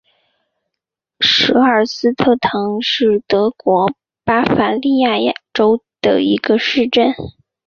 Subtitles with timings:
[1.19, 3.91] 舍尔斯特滕是德国
[4.23, 5.11] 巴伐利亚
[5.53, 7.13] 州的一个市镇。